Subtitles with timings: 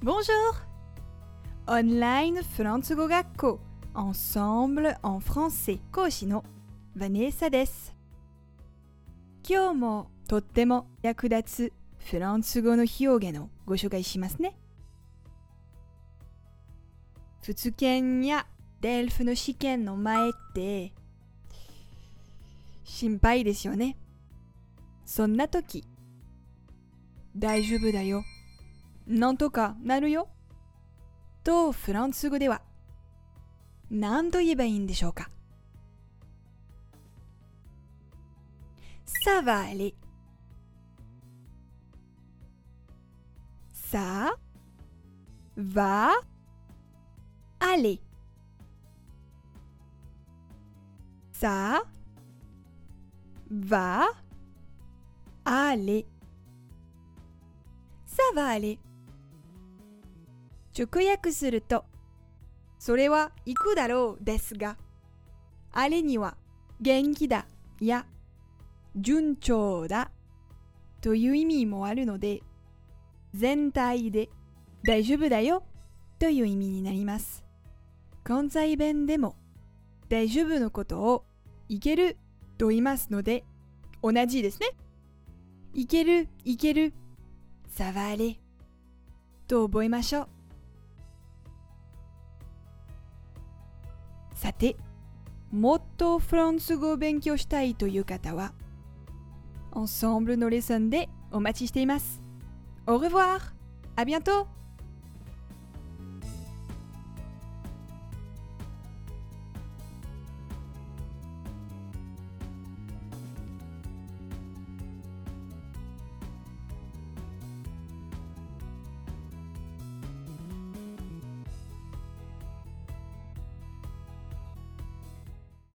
[0.00, 0.54] Bonjour!
[1.66, 3.60] Online フランス語学校
[3.94, 6.44] Ensemble en français 講師の
[6.96, 7.96] ヴァネーサです。
[9.44, 11.72] 今日もとっても役立つ
[12.10, 14.56] フランス語の表現をご紹介しますね。
[17.42, 18.46] 普検や
[18.80, 20.92] デルフの試験の前って
[22.84, 23.96] 心配ですよね。
[25.04, 25.84] そんな時
[27.36, 28.22] 大丈夫だよ。
[29.08, 30.28] なんとかなるよ。
[31.42, 32.60] とフランス語では
[33.90, 35.30] 何と言えばいいんでしょうか
[39.24, 39.94] Ça va aller.
[43.72, 44.36] Ça
[45.56, 46.12] va
[47.60, 48.00] aller.
[51.32, 51.82] Ça
[53.50, 54.08] va
[55.44, 56.06] aller.
[58.06, 58.78] Ça va aller.
[60.76, 61.84] 直訳すると、
[62.78, 64.76] それは行くだろうですが、
[65.72, 66.36] あれには
[66.80, 67.46] 元気だ
[67.80, 68.06] や
[68.96, 70.10] 順調だ
[71.00, 72.40] という意味もあるので、
[73.34, 74.28] 全体で
[74.84, 75.62] 大丈夫だよ
[76.18, 77.44] という意味になります。
[78.24, 79.36] 関西弁でも
[80.08, 81.24] 大丈夫のことを
[81.68, 82.16] いける
[82.56, 83.44] と言いますので、
[84.02, 84.68] 同じですね。
[85.74, 86.92] いける、いける、
[87.70, 88.38] ça va aller
[89.46, 90.37] と覚えましょう。
[94.38, 94.76] さて、
[95.50, 98.52] もっとフランス語を勉強したいという方は、
[99.72, 102.22] Ensemble のレッスンでお待ちしています。
[102.86, 103.40] Au revoir!
[103.96, 104.46] À bientôt!